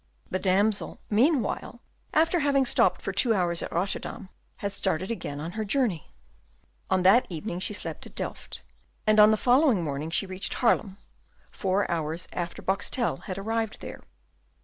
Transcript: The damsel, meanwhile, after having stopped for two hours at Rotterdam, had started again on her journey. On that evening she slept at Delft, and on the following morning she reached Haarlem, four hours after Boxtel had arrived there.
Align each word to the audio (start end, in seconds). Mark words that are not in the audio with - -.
The 0.31 0.39
damsel, 0.39 0.99
meanwhile, 1.11 1.79
after 2.11 2.39
having 2.39 2.65
stopped 2.65 3.03
for 3.03 3.11
two 3.13 3.35
hours 3.35 3.61
at 3.61 3.71
Rotterdam, 3.71 4.29
had 4.55 4.73
started 4.73 5.11
again 5.11 5.39
on 5.39 5.51
her 5.51 5.63
journey. 5.63 6.11
On 6.89 7.03
that 7.03 7.27
evening 7.29 7.59
she 7.59 7.75
slept 7.75 8.07
at 8.07 8.15
Delft, 8.15 8.63
and 9.05 9.19
on 9.19 9.29
the 9.29 9.37
following 9.37 9.83
morning 9.83 10.09
she 10.09 10.25
reached 10.25 10.55
Haarlem, 10.55 10.97
four 11.51 11.85
hours 11.91 12.27
after 12.33 12.63
Boxtel 12.63 13.25
had 13.25 13.37
arrived 13.37 13.79
there. 13.79 14.01